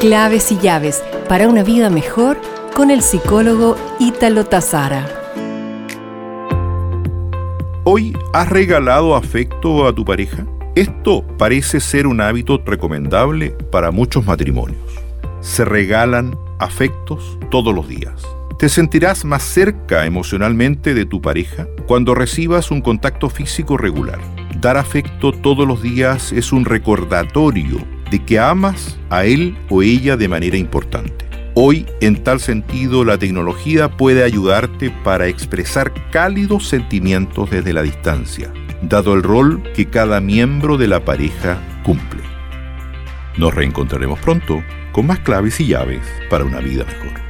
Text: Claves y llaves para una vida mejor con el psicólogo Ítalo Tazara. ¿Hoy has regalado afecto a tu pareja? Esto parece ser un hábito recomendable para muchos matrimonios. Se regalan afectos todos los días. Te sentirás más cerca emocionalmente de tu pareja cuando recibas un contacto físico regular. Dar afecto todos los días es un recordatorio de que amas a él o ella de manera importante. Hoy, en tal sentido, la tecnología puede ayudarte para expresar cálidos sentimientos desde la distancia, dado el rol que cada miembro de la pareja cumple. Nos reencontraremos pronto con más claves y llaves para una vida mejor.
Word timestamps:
Claves 0.00 0.50
y 0.50 0.56
llaves 0.56 1.04
para 1.28 1.46
una 1.46 1.62
vida 1.62 1.90
mejor 1.90 2.40
con 2.74 2.90
el 2.90 3.02
psicólogo 3.02 3.76
Ítalo 3.98 4.46
Tazara. 4.46 5.06
¿Hoy 7.84 8.16
has 8.32 8.48
regalado 8.48 9.14
afecto 9.14 9.86
a 9.86 9.94
tu 9.94 10.06
pareja? 10.06 10.46
Esto 10.74 11.22
parece 11.36 11.80
ser 11.80 12.06
un 12.06 12.22
hábito 12.22 12.62
recomendable 12.64 13.50
para 13.70 13.90
muchos 13.90 14.24
matrimonios. 14.24 14.80
Se 15.42 15.66
regalan 15.66 16.34
afectos 16.58 17.38
todos 17.50 17.74
los 17.74 17.86
días. 17.86 18.26
Te 18.58 18.70
sentirás 18.70 19.26
más 19.26 19.42
cerca 19.42 20.06
emocionalmente 20.06 20.94
de 20.94 21.04
tu 21.04 21.20
pareja 21.20 21.66
cuando 21.86 22.14
recibas 22.14 22.70
un 22.70 22.80
contacto 22.80 23.28
físico 23.28 23.76
regular. 23.76 24.18
Dar 24.62 24.78
afecto 24.78 25.32
todos 25.32 25.68
los 25.68 25.82
días 25.82 26.32
es 26.32 26.52
un 26.52 26.64
recordatorio 26.64 27.99
de 28.10 28.24
que 28.24 28.38
amas 28.38 28.98
a 29.08 29.24
él 29.24 29.56
o 29.68 29.82
ella 29.82 30.16
de 30.16 30.28
manera 30.28 30.56
importante. 30.56 31.24
Hoy, 31.54 31.86
en 32.00 32.22
tal 32.22 32.40
sentido, 32.40 33.04
la 33.04 33.18
tecnología 33.18 33.96
puede 33.96 34.22
ayudarte 34.22 34.90
para 35.04 35.26
expresar 35.26 35.92
cálidos 36.10 36.68
sentimientos 36.68 37.50
desde 37.50 37.72
la 37.72 37.82
distancia, 37.82 38.52
dado 38.82 39.14
el 39.14 39.22
rol 39.22 39.62
que 39.74 39.86
cada 39.86 40.20
miembro 40.20 40.76
de 40.76 40.88
la 40.88 41.04
pareja 41.04 41.58
cumple. 41.82 42.20
Nos 43.36 43.54
reencontraremos 43.54 44.18
pronto 44.20 44.62
con 44.92 45.06
más 45.06 45.18
claves 45.20 45.60
y 45.60 45.66
llaves 45.66 46.02
para 46.28 46.44
una 46.44 46.60
vida 46.60 46.84
mejor. 46.84 47.29